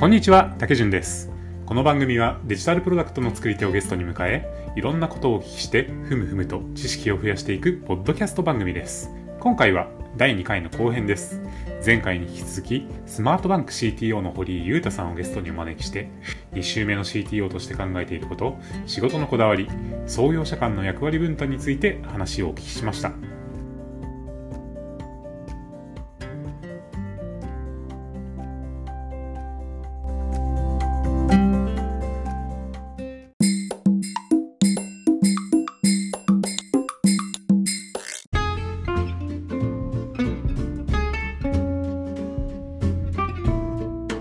[0.00, 1.30] こんにちは、竹潤です。
[1.66, 9.10] この番組はデジタルプロダクトの作り手をゲストに迎え、いろんなことをお聞きして、ふむふむと知識を増やしていくポッドキャスト番組です。
[9.40, 11.42] 今回は第2回の後編です。
[11.84, 16.08] 前回に引き続き、スマートバンク CTO の堀井裕太さんをゲストにお招きして、
[16.54, 19.68] 2週目の CTO として考えていること、仕事のこだわり、
[20.06, 23.12] 創業者間の役割分担について話をお聞きしました。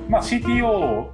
[0.09, 1.07] まあ、CTO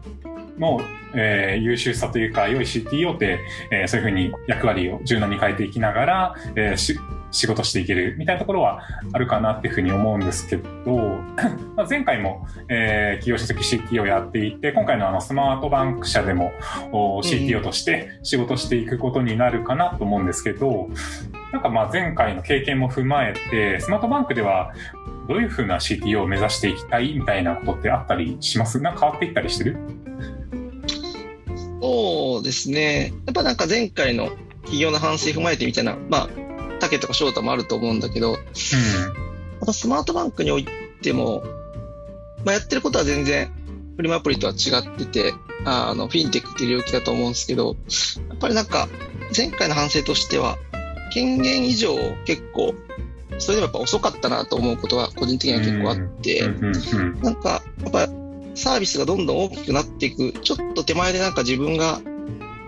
[0.58, 0.80] の、
[1.17, 3.40] えー優秀さというか、良い CTO って、
[3.72, 6.98] えーそういうふうに役割を柔軟に変えていきながら、えーし
[7.31, 8.81] 仕事していけるみたいなところは
[9.12, 11.20] あるかなっていうふうに思うんですけど、
[11.89, 16.52] 前回も、えー企業書籍 CTO をやっていて、今回のあのスマートバンク社でも
[17.23, 20.88] CTO として仕事していくことになるかなと思うんですけど、
[21.56, 24.73] なんかまあ前回の経験も踏まえて、スマートバンクでは
[25.30, 28.81] どういうふうな CTO を目指していきたいみたいなことってあったりします？
[28.81, 29.78] なんか変わっていったりしてる？
[31.81, 33.14] そうですね。
[33.26, 34.31] やっぱなんか前回の
[34.64, 36.30] 企業の反省踏まえてみたいな、まあ、
[36.81, 38.38] 竹とか翔太もあると思うんだけど、
[39.61, 40.67] またスマートバンクにおい
[41.02, 41.42] ても、
[42.44, 43.50] まあ、やってることは全然
[43.95, 45.33] フリマアプリとは違ってて、
[45.64, 47.78] あの、フィンテックっていう領域だと思うんですけど、
[48.30, 48.89] やっぱりなんか
[49.36, 50.58] 前回の反省としては、
[51.11, 52.73] 権限以上結構、
[53.38, 56.48] それでもやっぱ遅かったなと思うことは個人的には結構あって、
[57.22, 58.09] なんか、やっぱ
[58.56, 62.00] サービスがどんどん大きくなっていく、ちょっと手前でなんか自分が、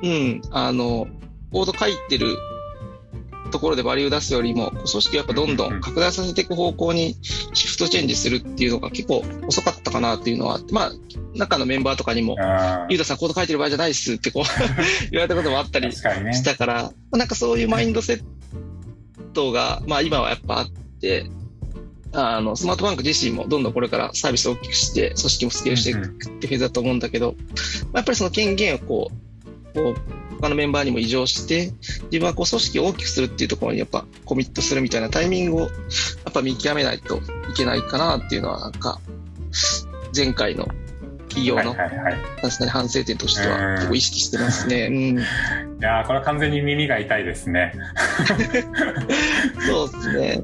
[0.03, 1.07] うん、あの、
[1.51, 2.35] コード書いてる
[3.49, 7.15] ところでバリュー出すよりも、組織をやっぱどんどん拡大させていく方向に
[7.53, 10.91] シフトチェンジするっていうのが結構遅かったかなっていうのはあって、まあ、
[11.35, 14.43] 中のメンバーとかにも、あゆうたさんコード書いてる場合じゃないっすってこう
[15.11, 15.91] 言われたこともあったり。
[15.91, 18.21] したから、まあなんかそういうマインドセッ
[19.33, 20.69] トが、まあ今はやっぱあっ
[20.99, 21.25] て、
[22.13, 27.35] あの、スマートバンク自身もどんどんこれからサービスを大きくして、組織もスケールしていくってフェーズだと思うんだけど、
[27.85, 29.26] まあやっぱりその権限をこう、
[29.77, 31.71] こう、他のメンバーにも異常して、
[32.11, 35.67] 自分はこう組織を大きくするっていうところにやっぱコミットするみたいなタイミングをや
[36.29, 37.21] っぱ見極めないとい
[37.55, 38.99] けないかなっていうのはなんか、
[40.15, 40.67] 前回の
[41.29, 42.69] 企業の、はいはいはい。
[42.69, 44.87] 反省点としてうんは結構意識してますね。
[44.87, 45.19] うん。
[45.19, 45.21] い
[45.81, 47.73] やーこれは完全に耳が痛いですね。
[49.67, 50.41] そうですね。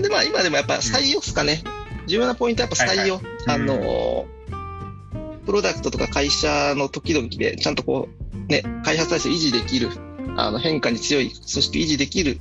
[0.00, 1.62] で、まあ今でもやっぱ採用ですかね。
[2.06, 3.14] 重要なポイントはやっぱ採用。
[3.14, 4.26] はいあの、
[5.44, 9.88] プロダクトとか会社の時々でちゃんとこう、ね、開発体制を維持できる。
[10.36, 12.38] あの変化に強い組織を維持できる、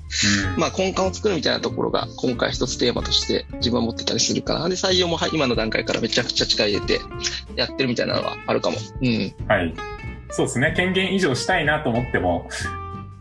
[0.54, 4.70] うんまあ、根幹を作るみたいなところが今回一つテーマとして自分は持ってたりするかな。
[4.70, 7.00] で、採用もはい今の段階からめちゃくちゃ力入れて
[7.56, 8.78] やってるみたいなのはあるかも。
[9.02, 9.34] うん。
[9.48, 9.74] はい。
[10.30, 10.74] そうですね。
[10.76, 12.48] 権限以上したいなと思っても、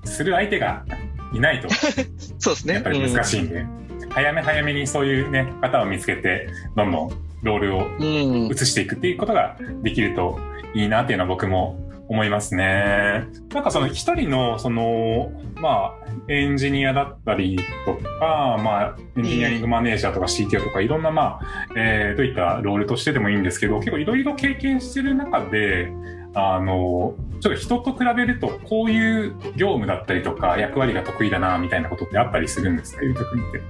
[0.05, 0.85] する相手が
[1.33, 1.69] いないと、
[2.39, 2.75] そうですね。
[2.75, 3.65] やっぱり難しいんで、
[4.11, 7.11] 早め早めにそういうね、方を見つけて、どんどん
[7.43, 10.39] ロールを移していくっていうことができると
[10.75, 13.29] いいなっていうのは僕も思いますね。
[13.55, 15.95] なんかその一人のそのまあ
[16.29, 17.57] エンジニアだったり
[17.87, 25.93] とか、まあエンジニアリングマネージャーとか CTO とかいろんなまあ、えーどういったロールとしてでもいいんですけど、結構いろいろ経験してる中で、
[26.35, 33.05] あの、ちょっと人と比べるとこういう業務だったりとか役割が得意だなみたいなことってあったりするんですか？
[33.05, 33.61] ゆうたくんって。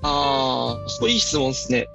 [0.00, 1.88] ああ、そういい質問ですね。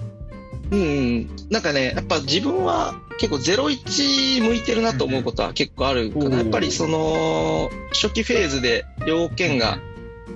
[0.72, 0.84] うんう
[1.22, 1.30] ん。
[1.50, 6.31] なんかね、やっぱ自分は結構01向いてるなと思うことは結構あるかうん。
[6.31, 6.38] な。
[6.38, 9.80] やっぱりその、初期フェーズで要件が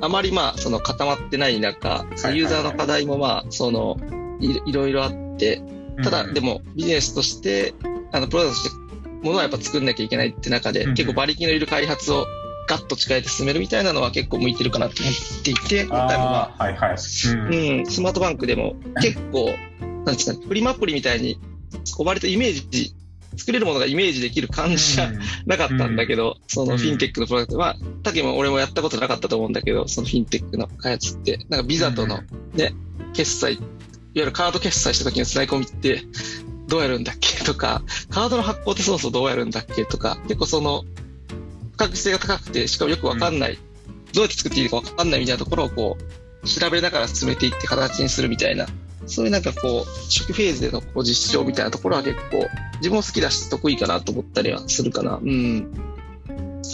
[0.02, 3.98] あまりまあ、その固まってない中、ユーザーの課題もまあ、その、
[4.40, 5.62] いいろいろあって、
[6.04, 7.74] ただでも、もビジネスとして、
[8.12, 8.84] あの、プロダクトとして、
[9.24, 12.28] ものはやっぱ作んなきゃいけないって中で、結構馬力のいる開発を
[12.68, 16.96] ガッと力入れて進めるみたいなのは結構向いてるかなと思っていて、今回もまあ、はいはい。
[16.96, 17.80] うん。
[17.80, 21.40] うん、スマートバンクでも結構、なんですかね、フリマアプリみたいに、
[21.96, 22.96] こう割とイメージ、
[23.36, 25.12] 作れるものがイメージできる感じじゃ
[25.46, 27.58] なかったんだけど、そのフィンテックのプロダクト。
[27.58, 32.20] は、タケも俺もやったことなかったと思うんだけど、そのフィンテックの開発って、なんかビザとの
[32.54, 32.74] ね、
[33.14, 33.64] 決済、いわ
[34.14, 36.04] ゆるカード決済した時のつなぎ込みって、
[36.68, 37.44] どうやるんだっけ？
[37.44, 39.86] とか、カードの発行ってそもそもどうやるんだっけ？
[39.86, 40.84] とか、結構その、
[41.74, 43.58] 不確実性が高くて、しかもよくわかんない、
[44.14, 48.68] どうやって作っていいかわかんないみたいなところをこう、調べながら進めていって形にするみたいな、
[49.06, 52.48] そういうなんかこう、初期フェーズでのこう実証みたいなところは結構、
[52.78, 55.20] 自分も好きだし得意かなと思ったりはするかな。
[55.22, 55.72] うん。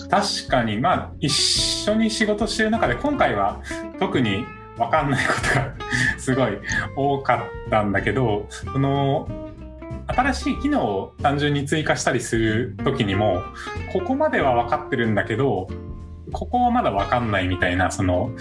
[0.10, 3.62] 確かに、まあ、一緒に仕事してる中で、今回は
[4.00, 4.46] 特に
[4.78, 5.74] 分かんないことが
[6.18, 6.58] すごい
[6.96, 9.28] 多かったんだけど、その、
[10.08, 13.44] 新しい機能を単純に追加したりする時にも
[13.94, 15.68] ここまでは分かってるんだけど
[16.32, 18.32] ここはまだ分かんないみたいなその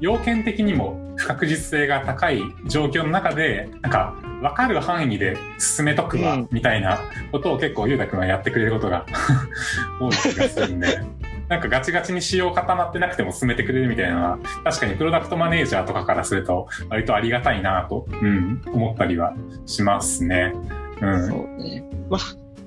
[0.00, 7.00] 要件的にも不確実性が高い状況の中でなんか分かる範囲で進めとくわ、うんみたいな
[7.32, 9.06] ことを結構ゆうたくんはやってくれることが
[10.00, 11.00] 多い気がするんで。
[11.48, 19.32] なんかガチガチに仕様固まってなくても進めてくれるみたいなのは、確かにプロダクトマネージャーとかからすると、割とありがたいなと、うん、思ったりは
[19.64, 20.52] しますね。
[21.00, 21.26] うん。
[21.28, 21.84] そうね。
[22.10, 22.20] まあ、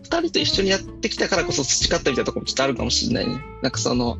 [0.04, 3.42] 二人と一緒にやってきたからこそ培ったみたいなところもきっとあるかもしれないね。
[3.62, 4.18] なんかその、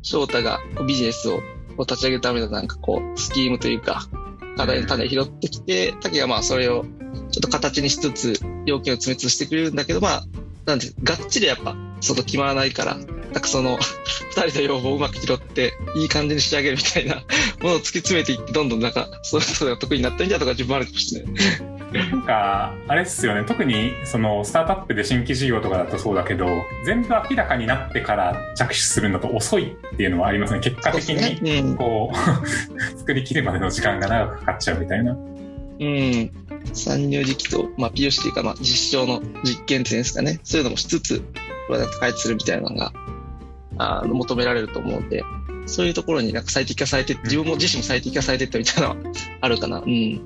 [0.00, 1.40] 翔太がビジネスを
[1.76, 4.08] こう立ち上げるためのなんかこう、スキームというか、
[4.56, 6.84] 課題の種を拾ってきて、竹がまあそれを
[7.30, 10.24] ちょっと形にしつつ、要件を詰めつつしてくれるんだけど、まあ、
[10.66, 13.78] なんて、がっちりやっぱ、その決まらないから、なんかその、
[14.36, 17.16] 二人の要望をうまく拾って、いい感じに仕上げるみたいな
[17.60, 21.73] ものを突き詰めていって、どんどんなんか、それぞれが得意になったみたいなとか自分あるかもしれない。
[21.98, 23.44] なんか、あれっすよね。
[23.44, 26.46] 特に、その、スタートアップで新規事業とかだとそうだけど、
[26.84, 30.60] 全部明らかになってから着手するのと遅いっていうのはありますね。
[30.60, 32.18] 結果的そうですに、ねうんこう、
[32.98, 35.12] 作り切るまでの時間が長くかかっちゃうみたいな。
[35.12, 36.30] うん。
[36.72, 40.40] 参入時期と、まあ、POC というか、まあ、実証の実験っていうんですかね。
[40.42, 42.92] そういうのもしつつ、プロダクト開発するみたいなのが、
[43.78, 45.22] あの、求められると思うんで、
[45.66, 49.78] そういうところになんか最適化されて、自分も自身も最適化されてったみたいなのはあるかな。
[49.78, 50.20] うん。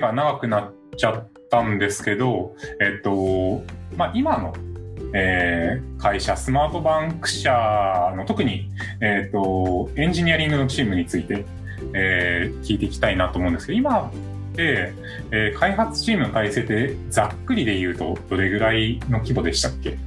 [0.00, 3.62] が長くなっちゃったんですけど、えっと、
[3.96, 4.52] まあ、今の、
[5.14, 8.70] えー会社、スマートバンク社の特に、
[9.00, 11.44] えっと、エンジニアリングのチームについて、
[11.94, 14.12] えー聞いていきたいなと思うんですけど、今っ
[14.56, 14.92] て、
[15.30, 19.98] えー開発チームの体制ってざっくりで言うとどれぐらいの規模でしたっけ？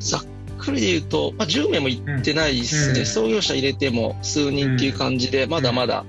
[0.00, 0.20] ざっ
[0.58, 3.00] くりで言うと、まあ、10名もいってないですね。
[3.00, 3.06] うん。
[3.06, 6.04] 創業者入れても数人っていう感じで、まだまだ、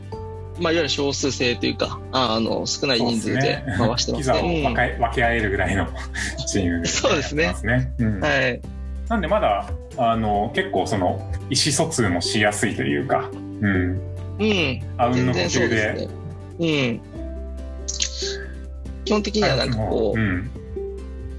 [0.60, 4.64] まあ、いわゆる少数制というか、あの、少ない人数で回してまピザをすね。
[4.64, 5.88] 分け分け合えるぐらいの
[6.48, 7.56] チームそうですね。
[7.98, 8.62] うんうんはい。
[9.10, 14.02] なんでまだ、あの、結構その、意思疎通もしやすいというか、うん。
[14.40, 14.82] うん。
[14.98, 15.68] あうんの呼吸で。
[15.70, 16.10] ですね。
[16.60, 17.02] うん。
[19.06, 20.50] 基本的にはなんかこう、うん。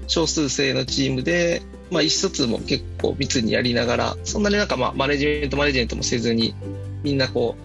[0.07, 1.61] 少数制のチームで、
[1.91, 6.53] まあ意思疎通も結構密にやりながら、そんなになんかまあマネジメントマネジメントもせずに、
[7.03, 7.55] みんなこ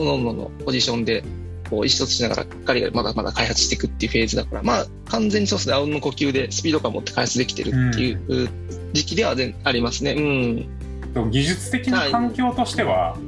[0.00, 1.22] 各々のポジションで、
[1.68, 8.48] こう意思疎通しながらガリガリまだまだ開発していくっていうフェーズだから、まあ完全にそうですね、あうんの呼吸でスピード感持って開発できてるっていう
[8.94, 10.12] 時期では全ありますね。
[10.12, 11.12] うん。
[11.12, 13.18] と技術的な環境としては、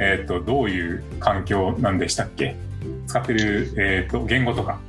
[0.00, 2.56] えっ、と、どういう環境なんでしたっけ？
[3.06, 4.80] 使ってる、えっ、と、言語とか。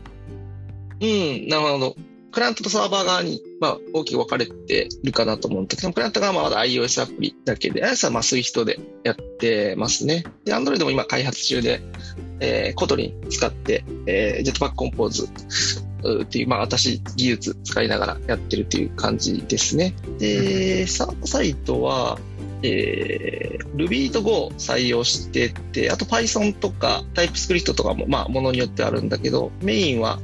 [0.99, 1.95] うん、なるほど。
[2.31, 10.23] クライアントとサーバー側に、まあ、大きく分かれてるかなと思うんだけど、クライアント側はまだ iOS アプリだけで、iOS はまあ Swift でやってますね。
[10.45, 11.81] で、Android も今開発中で、
[12.39, 15.27] えー、 Kotlin 使って、えー、Jetpack Compose
[16.03, 19.93] うーっていう、まあ、新しい技術使いながらやってるっていう感じですね。
[20.19, 22.19] で、サーバーサイドは、
[22.63, 30.19] えー、Ruby と Go 採用してて、あと Python とか TypeScript とかも、まあ、ものによってあるんだけど、メインは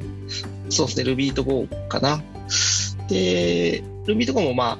[0.69, 2.21] そうですね、Ruby と Go かな。
[3.13, 4.77] で、Ruby と Go もまあ、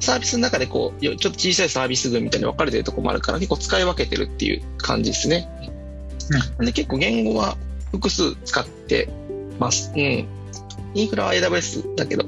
[0.00, 5.48] サービスの中でこう、よちょっと小さいサービス群みたいに分かれてるところもあるから、結構使い分けてるっていう感じですね。
[6.60, 7.56] で、結構言語は
[7.90, 9.08] 複数使って
[9.58, 9.92] ます。
[9.94, 10.26] うん。
[10.94, 12.24] インフラは AWS だけど。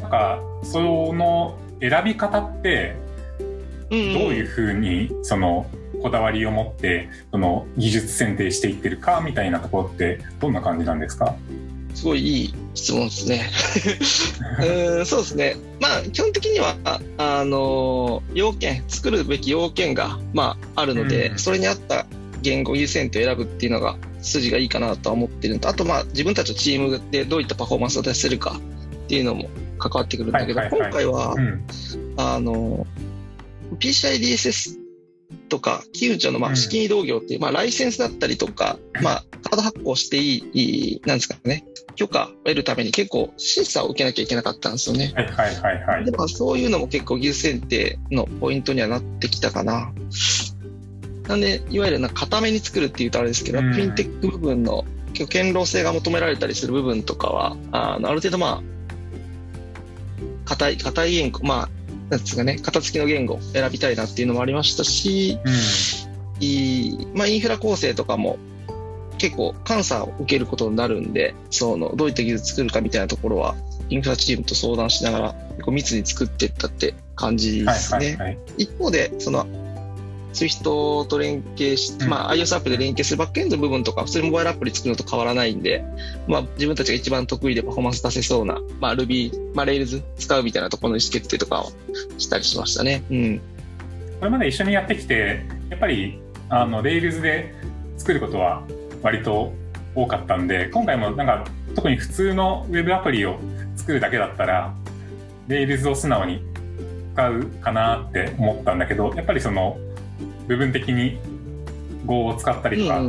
[0.00, 0.80] なんか、そ
[1.12, 2.96] の選び方って、
[3.90, 4.14] うん、うん。
[4.14, 5.66] どういうふうに、その、
[6.02, 11.36] こだわりを持って、その、技術選定していってるか、みたいなところって、どんな感じなんですか？
[11.94, 13.50] すごいいい質問ですね。
[14.60, 15.56] うーんそうですね。
[15.80, 22.06] まあ、基本的には、ああの、要件、作るべき要件が、まあ、あるので、うんそれに合った
[22.40, 28.60] 言語優先と選ぶっていうのが、筋がいいかなとは思ってるのと、あと、まあ、自分たちのチームでどういったパフォーマンスを出せるか
[29.04, 29.48] っていうのも
[29.78, 31.64] 関わってくるんだけど、はいはいはい今回はう、ん。
[32.16, 32.86] ああの、
[33.78, 34.78] PCI DSS
[35.48, 45.12] とか、機運庁のまうんあ資金移動業っていう、まあライセンスだったりとか、まあカード発行していい、いいなんですかね、許可を得るために結構審査を受けなきゃいけなかったんですよね。
[45.14, 46.10] はいはいはいはいで。
[46.10, 49.92] もそういうのも結構技術選定のポイントにはなってきたかな。
[51.28, 58.62] なんで、いわゆるな固めに作るっていうとあれですけど、うんフィンテック部分の結構堅牢性が求められたりする部分とかは、あのある程度まあ、
[60.44, 61.68] 硬い、硬い言語、まあ、
[62.10, 65.52] なんですかね、型付きの言語を選びたいなっていうのもありましたし、うん。
[66.44, 68.38] いいまあ、インフラ構成とかも、
[69.22, 73.54] 結構監査を受けることになるんで、その、どういった技術作るかみたいなところは、
[73.88, 78.06] インフラチームと相談しながら、結構密に作っていったって感じですね。
[78.06, 79.46] はいはいはい、一方で、その、
[80.32, 80.64] Swift
[81.06, 85.84] と連携し、うん、まあ、iOS アプリで連携するバックエンドの部分とか、普通にモバイルアプリ作るのと変わらないんで、
[86.26, 91.70] まあ、自分たちが一番得意でパフォーマンス出せそうな、まあ、Ruby、まあ、Rails 使うみたいなところの意思決定とかを
[92.18, 93.04] したりしましたね。
[93.08, 93.40] うん。
[94.18, 97.54] これまで一緒にやってきて、やっぱり、あの、Rails で
[97.98, 98.64] 作ることは
[99.02, 99.52] 割と
[99.94, 101.44] 多かったんで、今回もなんか、
[101.74, 103.38] 特に普通の Web アプリを
[103.76, 104.74] 作るだけだったら、
[105.48, 106.42] Rails を素直に
[107.14, 109.78] 使うかなって思ったんだけど、やっぱりその、
[110.48, 111.18] 部分的に
[112.06, 113.00] Go を使ったりとか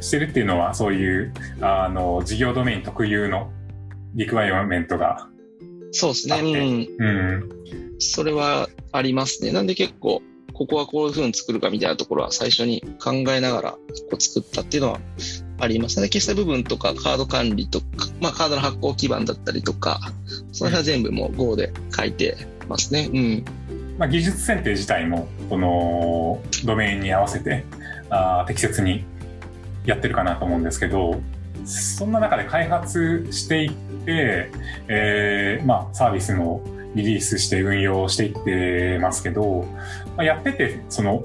[0.00, 3.50] してるっていうのは、そういうあの事業ドメイン特有の
[4.14, 5.28] リクワイアメントが
[5.92, 6.88] そうですね。
[6.98, 7.06] うん。
[7.06, 7.50] うん。
[7.98, 9.52] それはありますね。
[9.52, 10.22] なんで結構、
[10.60, 13.78] ここはこういうふうに作るかみたいなところは最初に考えながらこ
[14.18, 15.00] う作ったっていうのは
[15.58, 16.10] ありますね。
[16.10, 17.86] 決済部分とかカード管理とか、
[18.20, 20.00] まあカードの発行基盤だったりとか、
[20.52, 22.36] その辺は全部もう Go で書いて
[22.68, 23.08] ますね。
[23.10, 23.44] うん。
[23.96, 27.64] まあ、技術選定自体もこのドメインに合わせて
[28.10, 29.04] あ適切に
[29.86, 31.20] やってるかなと思うんですけど
[31.64, 33.72] そんな中で開発していっ
[34.04, 34.50] て、
[34.88, 36.62] えーまあ、サービスの
[36.94, 39.66] リリースして運用していってますけど、
[40.16, 41.24] まあ、やっててその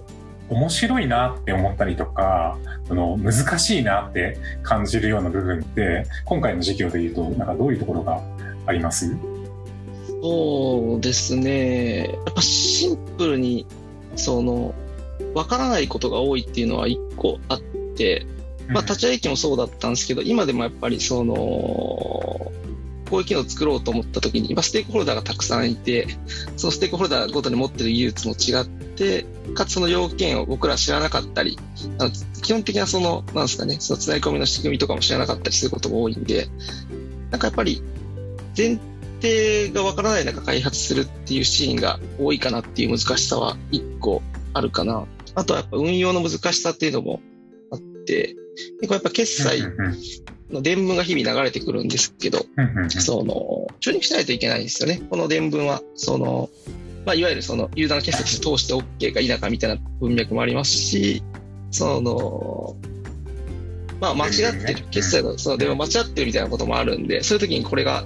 [0.49, 2.57] 面白いなって思ったりとか
[2.87, 8.21] その難しいなって感じるような部分って今回の授業でいうとなんかどういうところが
[8.67, 9.15] あります？
[10.21, 12.07] そうですね。
[12.07, 13.67] やっぱシンプルに、
[14.15, 14.73] その、
[15.35, 17.59] わからないことが多いっていうのは一個あっ
[17.95, 18.25] て、
[18.67, 22.51] まあ、立ち上げ機もそうだったんですけど、今でもやっぱりその、
[23.09, 26.07] こういう機能を作ろうと思った時に、今ステークホルダーがたくさんいて、
[26.57, 31.57] そのステークホルダーごとに持ってる技術も違って、かつその要件を僕ら知らなかったり、
[31.99, 36.47] あの基本的なその、なんですかね、その繋ぎ込みの仕組みとかも知らなかったりすることが多いんで、
[37.31, 37.81] なんかやっぱり、
[38.53, 38.79] 全
[39.19, 44.21] 定がわからない中開発するっていうシーンが多いかなっていう難しさは一個
[44.53, 45.05] あるかな。
[45.35, 47.21] あとはやっぱ運用の難しさっていうのも
[47.71, 48.35] あって、
[48.81, 49.61] 結構やっぱ決済
[50.51, 52.45] の伝聞が日々流れてくるんですけど、
[52.89, 55.01] その、チューニングしないといけないんですよね。
[55.09, 56.49] この伝聞は、その、
[57.05, 61.23] まあ、いわゆるそのユーザーの決済として通して OK か否かみたいな文脈もありますし、
[61.71, 62.75] その、
[63.99, 64.33] まあ間違っ
[64.65, 68.03] てる、決済のその電話間違ってるみたいなこともあるんで、そういう時にこれが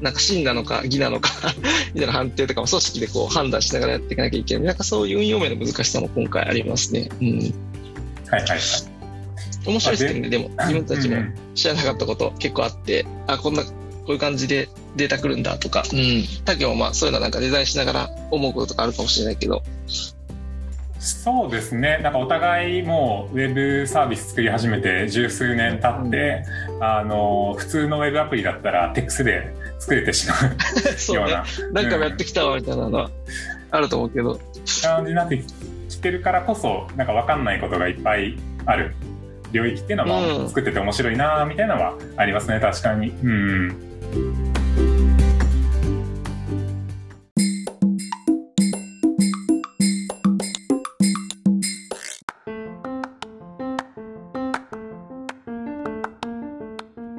[0.00, 1.30] なんか真なのか偽なのか
[1.94, 4.64] みたいな判定とかも組織でこう判断しながらやっていかなきゃいけない。
[4.64, 7.08] なんかそういう運用面の難しさも今回ありますね。
[7.20, 7.54] うん。
[8.28, 8.58] はいはいはい。
[9.66, 11.16] 面白いですけどね、でも自分たちも
[11.54, 13.70] 知らなかったこと結構あって、あ、こんな、こ
[14.08, 16.24] ういう感じでデータ来るんだとか、うん。
[16.44, 19.62] 他業もまあそういうのなんかデザインしながら思うこととかあるかもしれないけど、
[21.04, 21.98] そうですね。
[22.02, 30.48] なんかお互いもうウェブサービス作り始めて十数年経って、うん、あの、普通のウェブアプリだったらテックスで作れてしまう
[31.14, 31.42] ような。
[31.42, 33.10] うね、なんかやってきたわみたいなのは
[33.70, 34.40] あると思うけど。
[34.82, 35.44] 感じになって
[35.90, 38.94] きてるからこそ、なんかわかんないことがいっぱいある
[39.54, 43.10] 領域っていうのは、作ってて面白いなみたいなのはありますね、確かに。
[43.10, 43.94] うん。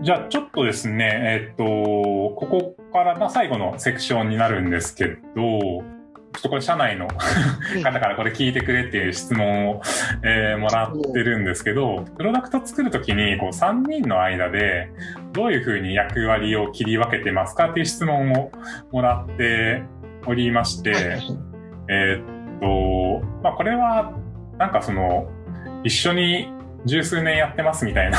[0.03, 5.94] じゃあちょっとですね、えっと、ここからまあ最後のセクションになるんですけど、
[6.45, 9.81] とこれ社内の方からこれ聞いてくれっていう質問を、
[10.23, 14.91] えー、もらってるんですけど、プロダクト作るときにこう3人の間で
[15.33, 18.51] どういうふうに役割を切り分けてますかっていう質問を
[18.91, 19.83] もらって
[20.27, 21.19] おりまして、
[21.89, 24.13] えっと、まあこれは
[24.57, 25.27] なんかその
[25.83, 26.54] 一緒に
[26.85, 28.17] 十数年やってますみたいな。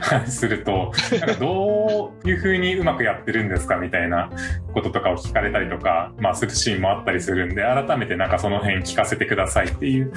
[0.00, 4.30] 話すると、なんかどういうふうにうまくやってるんですかみたいな
[4.74, 10.12] こととかを聞かれたりとか、まあするシーンもあったりするんで、改めてなんかその辺聞かせてくださいっていう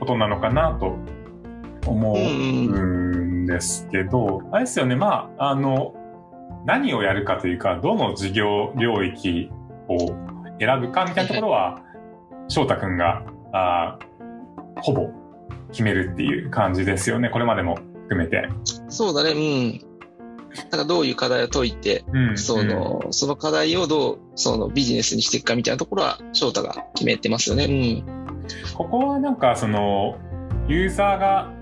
[0.00, 0.96] ことなのかなと
[1.86, 5.94] 思うんですけど、あれですよね、まあ、あの、
[6.66, 9.50] 何をやるかというか、どの事業領域
[9.88, 9.96] を
[10.58, 11.80] 選ぶかみたいなところは、
[12.48, 13.98] 翔太くんが、あ
[14.82, 15.08] ほぼ
[15.76, 18.48] 決めるっていう感じですよね、これまでも含めて。
[18.88, 19.80] そうだね、うん。
[20.70, 27.64] なんかどういう課題を解いて、うん、その、うん、その課題をどう、そのビジネスにしていくかみたいなところは、翔太が決めてますよね。
[27.64, 28.74] うん。
[28.74, 30.16] ここはなんか、その、
[30.66, 31.52] ユーザーが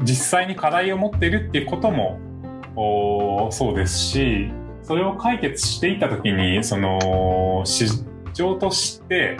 [0.00, 2.18] 実際に課題を持ってるっていうことも、
[2.74, 4.50] おそうですし、
[4.82, 7.86] それを解決していったときに、その、市
[8.34, 9.36] 場として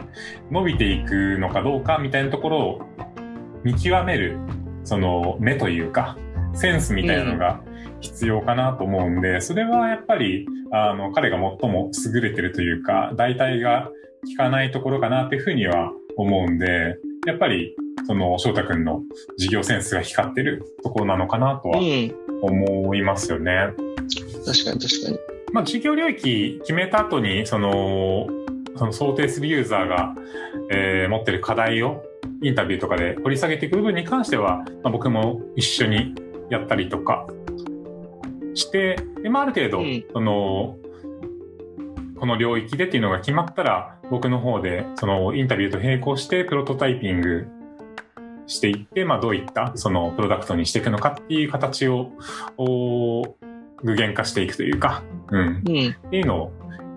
[0.50, 2.83] 伸びていくのかどうかみたいなところを
[3.65, 4.38] 見極める、
[4.85, 6.17] その目というか、
[6.55, 7.61] センスみたいなのが
[8.00, 13.91] 必要かなと思うんで、それはやっぱり、あの、彼が最も優れてるというか、代替が
[14.27, 16.97] 効かないところかなっていうふうには思うんで、
[17.27, 17.75] やっぱり、
[18.07, 19.03] その、翔太くんの
[19.37, 21.79] 事業センスが光ってるところなのかなとは
[22.43, 23.53] 思いますよね。
[23.79, 23.97] うん、
[24.45, 25.19] 確かに確かに。
[25.53, 28.27] まあ、事業領域決めた後に、その、
[28.77, 30.15] その想定するユーザーが、
[30.71, 32.03] えー、持ってる課題を
[32.42, 36.14] インタビューとかで掘り下げていく部分に関しては、まあ、僕も一緒に
[36.50, 37.26] やったりとか
[38.54, 40.76] して、でまあ、ある程度、うん、その、
[42.18, 47.47] この領域でっていうのが決まったら、僕の方で、そのインタビューと並行してプロトタイピング
[48.47, 52.12] していって、まあ、どういったそのプロダクトにしていくのかっていう形を、
[53.80, 55.40] 具現化していくというか、うん。
[55.40, 56.52] うん、っていうのを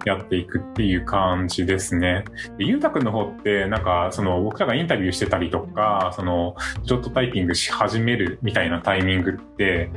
[0.06, 2.24] やっていくっていう感じですね。
[2.58, 6.56] でゆうたくんの方って、なんか、その、僕らがインタビューしてたりとか、その、
[6.86, 9.92] ちょっとタイピングし始めるみたいなタイミングって、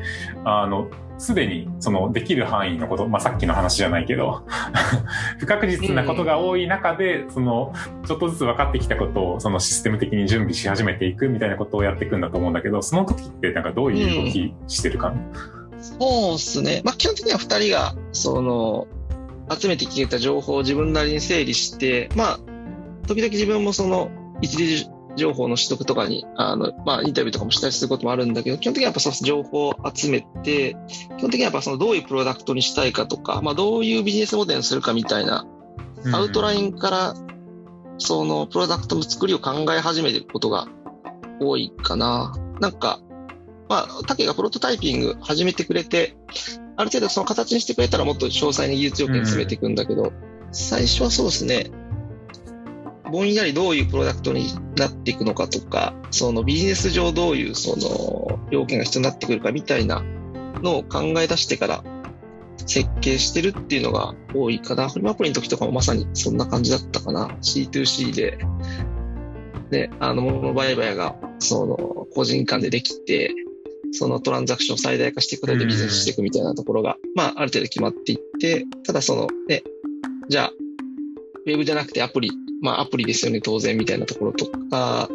[0.45, 4.45] あの、すでに、その、できる範囲のこと、まあ、さっきの話じゃないけど
[5.39, 7.73] 不確実なことが多い中で、その、
[8.07, 16.83] ちょっとずつ分かってきたことを、そのシステム的に準備し始めていくみたいなことをやっていくんだと思うんだけど、その時ってなんかどういう動きしてるか、うん、そうっすね。
[16.85, 18.89] まあ、基本的には二人が、その、
[19.51, 22.39] 集めてきた情報を自分なりに整理して、まあ、
[23.07, 24.11] 時々自分もその、
[24.41, 30.77] 一時情報の取得とかに、あの、まあ、インタビューとかもしたりすることもあるんだけど、基本的にはやっぱその情報を集めて、
[31.19, 35.47] 基本的にはやっぱそのどういうプロダクトにしたいかとか、まあ、どういうビジネスモデルにするかみたいな、
[36.13, 37.15] アウトラインから、
[37.99, 40.67] そのプロダクトの作りを考え始めてることが
[41.41, 42.35] 多いかな。
[42.61, 43.01] なんか、
[43.69, 46.17] まあ、竹がプロトタイピング始めてくれて、
[46.77, 50.13] ある程度その形にしてくれたらもっと詳細に技術要件詰めていくんだけど、うん、
[50.53, 51.71] 最初はそうですね、
[53.11, 60.03] ぼんやりどういうプロダクトになっていくのかとか、そのビジネス上どういうその要件が必要になってくるかみたいな
[60.63, 61.85] のを考え出してから
[62.67, 64.89] 設計してるっていうのが多いかな。
[64.89, 67.29] フリマアプリの時とかもまさにそんな感じだったかな。
[67.43, 68.39] C2C で、
[69.71, 71.77] で、あの、物売買が、その、
[72.15, 73.35] 個人間でできて、
[73.93, 79.63] そのトランザクションを最大化していくことでビジネスしていくみたいなところが、まあ、ある程度決まっていって、ただそのね、
[80.29, 80.53] じゃあ、
[81.47, 82.31] ウェブじゃなくてアプリ、
[82.63, 85.09] まあアプリですよね、当然みたいなところとか、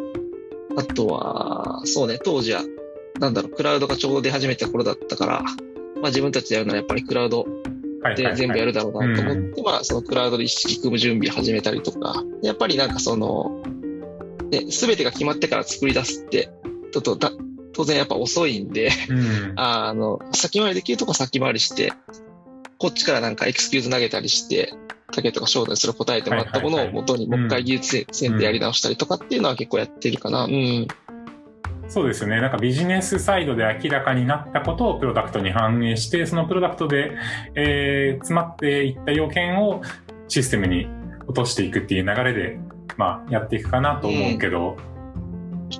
[0.76, 2.62] あとは、そうね、当時は、
[3.18, 7.46] なんだろう、クラウドがちょうど出始めた頃だったから、まあ自分たちでやるならやっぱりクラウド
[8.16, 13.62] で全部やるだろうなと思って、まあそのクラウドで一式組む準備始めたりとか、やっぱりなんかその、
[14.50, 16.50] ね、すべてが決まってから作り出すって、
[16.92, 17.32] ちょっとだ
[17.80, 21.94] 当然やっぱ遅いんで、うん、 あの、先回りできるとこ先回りして、
[22.76, 24.74] こっちからなんかエクスキューズ投げたりして、
[25.12, 30.44] 竹とか翔太にそれを答えてもらったものを元にもう一回技術線でやり直したりとかっていうのは結構やってるかな。
[30.44, 30.86] うん。
[31.88, 32.40] そうですよね。
[32.40, 37.12] なんかビジネスサイドで明らかになったことをプロダクトに反映して、そのプロダクトで、
[37.54, 39.80] えー、詰まっていった要件を
[40.28, 40.86] システムに
[41.26, 42.60] 落としていくっていう流れで、
[42.98, 44.90] まあ、やっていくかなと思うけど、うん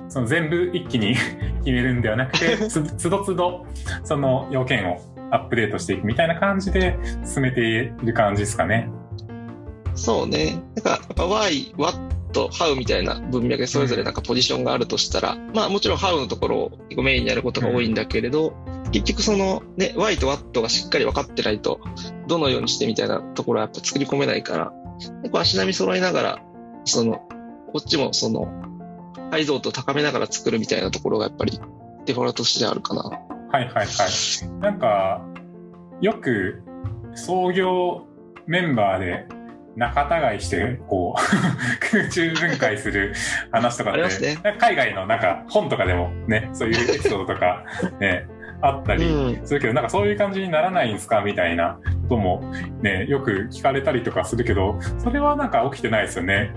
[0.09, 1.15] その全部一気に
[1.63, 3.65] 決めるんではなくて、 つつどつど
[4.03, 5.01] その要件を
[5.31, 8.89] アップデートしていくみたいな感じで進めている感じですかね。
[9.95, 10.61] そうね。
[10.75, 11.97] なんか、やっぱ why, what,
[12.33, 21.81] how みたいな文脈でそれぞれなんかポジションがあるとしたら、うん、まあもちろん how のところを結構メインにやることが多いんだけれど、うん、結局そのね、why と what がしっかり分かってないと、
[22.27, 26.39] どのようにしてみたいなところはやっぱ作り込めないから、結構足並み揃いながら、
[26.85, 27.27] その、
[27.73, 28.47] こっちもその、
[29.31, 31.59] 解像度高めながら作るみたいなところがやっぱり
[32.05, 33.01] デフォルトとしてあるかな。
[33.03, 33.87] はいはいはい。
[34.61, 35.25] なんか、
[36.01, 36.61] よく
[37.15, 38.05] 創業
[38.45, 39.27] メンバーで
[39.75, 41.21] 仲違いして、こう
[41.91, 43.13] 空中分解する
[43.51, 47.63] 話とかって、ね、海外のなんか本とかでもね、そういうエピソードとか
[47.99, 48.27] ね、
[48.61, 52.43] あったりするけど、うん、なんかそういう感じにならないんですかみたいなことも
[52.81, 56.51] ね、よく聞かれたりとかするけど、それはなんか起きてないですよね。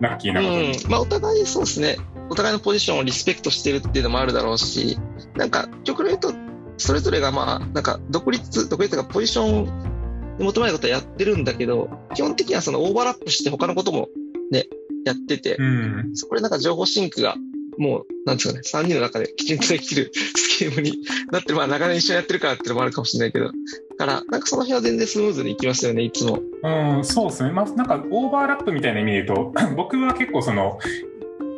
[0.00, 0.72] ラッキーなことに。
[0.72, 1.96] うん、まあお互いそうですね。
[2.30, 4.98] お互いのポジションをリスペクトしてるっていうのもあるだろうし、
[5.36, 6.32] なんか、極論言うと、
[6.78, 9.64] それぞれがまあ、なんか、独立、独立とかポジション
[10.38, 14.08] に求めることはやってるんだけど、基本的にはそのオーバーラップして他のことも
[14.50, 14.66] ね、
[15.04, 17.36] やってて、うん、そこでなんか情報シンクが、
[17.78, 20.98] もう、なんですかね、3人の中できちんとできるスキームに
[21.32, 23.52] なってる、まあ長年一緒にやってるからっていうのもあるかもしれないけど、だ
[24.00, 26.40] から、なんかその辺は全然スムーズにいきますよね、いつも。
[26.62, 27.52] うん、そうですね。
[27.52, 30.78] まあ、なんかオーバーラップみたいな意味で言うと、 僕は結構その、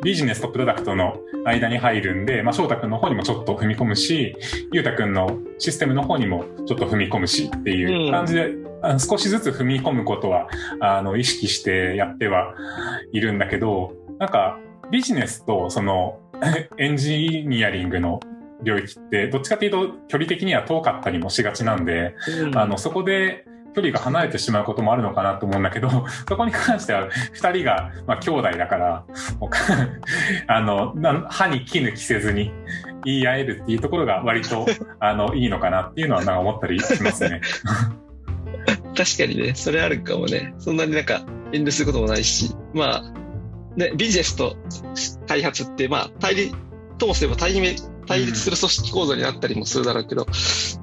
[0.03, 4.35] ビジネスとプロダクトの間に入るんで、まあ、翔太くんの方にもちょっと踏み込むし、
[4.73, 10.49] ゆうたくんのシステムの方にもちょっと踏み込むしっていう感じで、うん、少しずつ踏み込むことは、
[10.81, 12.53] あの、意識してやっては
[13.13, 14.59] いるんだけど、なんか、
[14.91, 16.19] ビジネスとその、
[16.77, 18.19] エンジニアリングの
[18.63, 25.89] 領域って、どっちかというと距離的には遠かったりもしがちなんで、うんあの、そこで距離が離れてしまうこともあるのかなと思うんだけど、
[26.27, 29.05] そこに関しては二人が、まあ、兄弟だから、
[30.47, 32.51] あの、な歯に衣着せずに
[33.03, 34.65] 言い合えるっていうところが割と、
[34.99, 37.41] あの、いいのかなっていうのはなんか思ったりしますね。
[38.95, 40.53] 確かにね、それあるかもね。
[40.59, 41.21] そんなになんか
[41.51, 43.03] 遠慮することもないし、まあ、
[43.75, 44.55] ね、ビジネスと
[45.27, 46.55] 開発って、まあ、対立、
[46.99, 50.25] ともすれば対立対立する組織構造になったりもするだろうけど、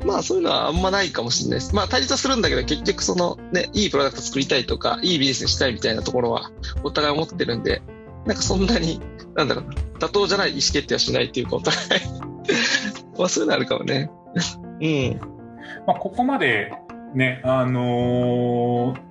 [0.05, 1.75] まあそういうのはあんまないかもしれないです。
[1.75, 6.51] まあ対立はするんだけど、結局そのね、いいプロダクト作りたいとか、いいビジネスにしたいみたいなところは
[6.83, 7.83] お互い思ってるんで、
[8.27, 9.01] なんかそんなに、
[9.35, 12.03] なんだろうな、妥当じゃない意思決定はしないっていうか、お互い
[13.19, 14.11] まあそういうのあるかもね。
[14.81, 15.21] うん。
[15.87, 16.73] まあ、ここまで
[17.15, 19.10] ね、あのー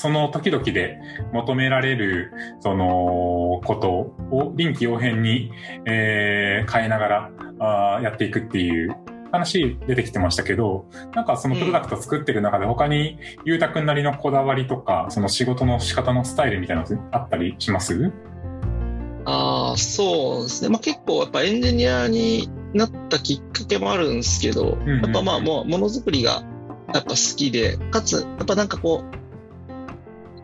[0.00, 1.00] その時々で
[1.32, 3.90] 求められる、その、こと
[4.30, 5.50] を臨機応変に、
[5.86, 8.94] えー変えながらあーやっていくっていう
[9.32, 18.12] 話出てきてましたけど、なんかそのプロダクト作ってる中で他に、ゆうたくんなりのこだわりとか、その仕事の仕方のスタイルみたいなのあったりします？
[19.24, 20.68] ああ、そうですね。
[20.68, 26.44] まあ結構やっぱエンジニアになったきっかけもあるんですけど、やっぱまあもうものづくりが
[26.94, 29.18] やっぱ好きで、かつ、やっぱなんかこう、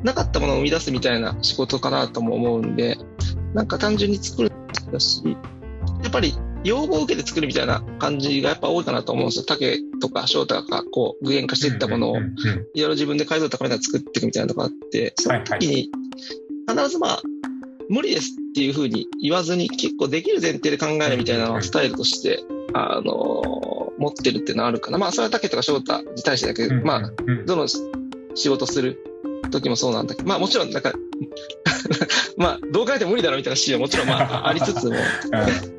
[0.04, 2.96] なかったものを生み出すみたいな仕事かなとも思うんで、
[3.54, 4.52] なんか単純に作る
[4.92, 5.22] だし、
[6.02, 9.44] やっぱり要望を受けて作るみたいな感じがやっぱ多いかなと思うんですよ。
[9.46, 12.26] 竹とか翔太がこう具現化していったものをいろ
[12.74, 15.90] いろ自分で解像度高めながら作っていくみたいなとこがあって、その時に
[16.68, 17.22] 必ずまあ、
[17.88, 22.40] 無理ですっていうふうに言わずに結構できる前提で考えるみたいなスタイルとして、
[22.74, 23.64] あのー
[23.96, 24.98] 持ってるっていうのはあるかな。
[24.98, 27.10] まあ、それは竹とか翔太に対してだけど、まあ、
[27.46, 29.13] どの仕事する
[29.54, 30.92] 時もそうなんだけど、まあもちろんなんか、
[32.36, 34.96] まあどう考えても無理だろうみたいなシーンはもちろんまあ ありつつも、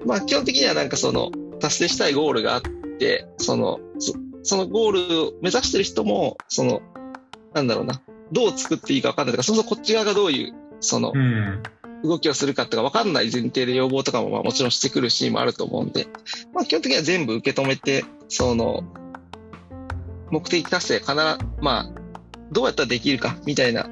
[0.06, 2.62] まあ基本的にはなんかその達成したいゴールがあっ
[3.00, 6.82] て、その、そそのゴールを目指してる人も、その、
[7.54, 11.64] なんだろうな、どう作っていいか分かんないとか、そもそもこっち側がどういう、そのう、ん。
[12.04, 16.08] 動きをするかとか分かんない前提で要望とかもまあもちろんしてくるシーンもあると思うんで、
[16.54, 18.84] まあ基本的には全部受け止めて、その、
[20.32, 21.16] 目的達成必ず、
[21.62, 21.90] まあ、
[22.52, 23.90] どうやったらできるかみたいな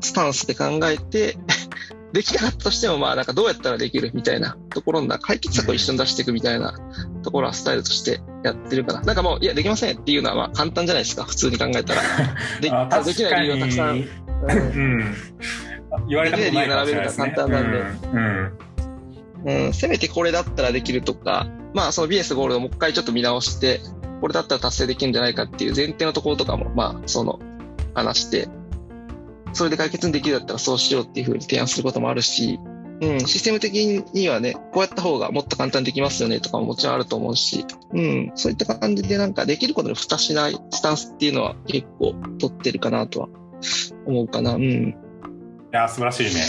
[0.00, 1.36] スタンスで考えて、
[2.12, 6.74] できなかったとしても、まあなんかどうやったらできるみたいなところの解決策を一緒に出していくみたいな
[7.22, 9.00] ところはスタイルとしてやってるかな。
[9.00, 12.02] なんかもう、いや、できませんっていうのはまあ簡単じゃないですか、普通に考えたら。
[12.60, 12.70] で
[13.04, 13.90] できない理由をたくさん。
[13.90, 15.16] うんうん。
[16.08, 17.26] 言われたことないかもしれないですね。
[17.28, 18.18] できない理由並べるうん。
[18.18, 18.72] うん
[19.44, 23.80] うん、せめてこれだったらできるとか、まあそのビジネスゴールをもう一回ちょっと見直して、
[24.22, 27.40] これだったら達成できるんじゃないかっていう前提のところとかも、まあその
[27.92, 28.48] 話して、
[29.52, 32.58] それで解決できるだったらそうしようっていうふうに提案することもあるし、
[33.00, 33.74] うん、システム的
[34.14, 43.28] にはね、こうやった方がもっと簡単にできますよねとかももちろんあると思うし、うん、そういった感じでなんかできることに蓋しないスタンスっていうのは結構取ってるかなとは
[44.06, 44.54] 思うかな。
[44.54, 44.62] うん。
[44.62, 44.94] い
[45.72, 46.42] や、素晴らしいね。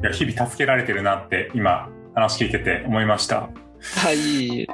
[0.00, 0.04] うん。
[0.04, 3.50] いや、日々助けられてるなって、今、話聞いてて思いました。
[3.80, 4.66] はい。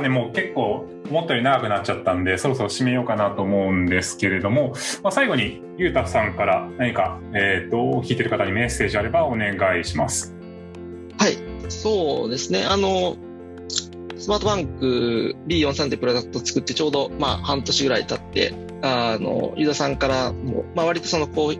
[0.00, 10.34] ね、もう結構、思ったより長くなっちゃったんで、そろそろ締めようかなと思うんですけれども、まあ、最後に、ゆうたさんから何か、えっ、と、聞いてる方にメッセージあればお願いします。
[11.18, 11.36] はい。
[11.68, 12.64] そうですね。
[12.64, 13.16] あの、
[14.16, 21.52] スマートバンク B43 ってプロダクト作ってちょうど、まあ、半年ぐらい経って、あの、ユーザーさんからも、まあ、割とその高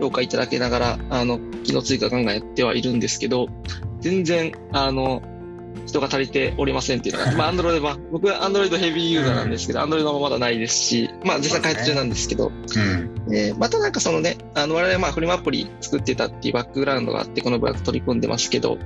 [0.00, 3.48] 評価いただけながら、あの、機能追加ガンガンやってはいるんですけど、
[4.00, 5.22] 全然、あの、
[5.86, 13.34] 人が足りておりませんっていうのが、 まあ、アンドロイドは、僕はアンドロイドヘビーユーザーなんですけど、アンドロイドもまだないですし、まあ、実際開発中なんですけど、うん。
[13.34, 18.78] えーまたなんかそのね、あの、我々はまあフリマアプリ作ってたっていうバックグラウンドがあって、このブラック取り組んでますけど、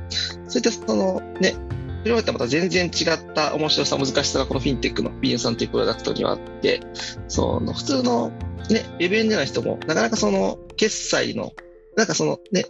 [0.48, 1.54] そういったそのね、
[2.02, 6.80] フリマとはまた全然違った面白さ、難しさがこのフィンテックの b さんというプロダクトにはあって、
[7.28, 8.30] その普通の
[8.70, 11.52] ね、レビューエンジニアの人も、なかなかその決済の、
[11.96, 12.66] なんかそのね、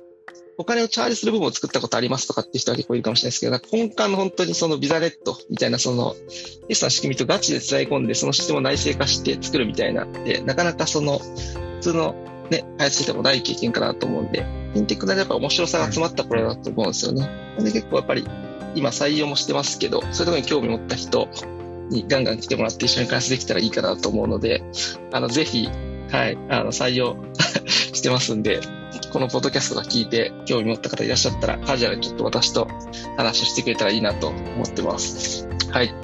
[0.57, 6.15] お金をチャージする部分を作ったことありますとかっていう人は結構いるかもしれないですけど、根幹の本当にそのビザネットみたいなその、
[6.69, 12.15] テスの仕組みとガチで伝え込んで、そのシステムを内製化して作るみたいなで、なかなかその、普通の
[12.51, 17.29] ね、開発してもない経験かなと思うんで、フィンテックなやっぱ面白さが詰まったプロだと思うんですよね。
[17.59, 18.27] で結構やっぱり、
[18.75, 21.29] 今採用もしてますけど、そういうところに興味持った人
[21.91, 24.63] にガンガン来てもらって一緒に開発できたらいいかなと思うので、
[25.13, 25.69] あの、ぜひ、
[26.11, 27.17] はい、あの、採用
[27.93, 28.61] してますんで、
[29.15, 32.67] このポッドキャストが聞いて興味持った方いらっしゃったら、カジュアルにちょっと私と
[33.17, 35.47] 話をしてくれたらいいなと思ってます。
[35.71, 35.95] はい。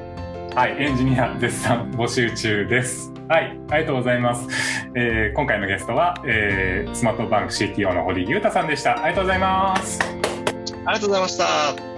[0.54, 3.12] はい、エンジニア絶賛募集中です。
[3.28, 4.46] はい、ありがとうございます。
[4.94, 8.92] えー、今回のゲストは、えー、スマートバンク CTO の堀裕太さんでした。
[8.92, 9.98] ありがとうございます。
[10.02, 11.89] ありがとうございました。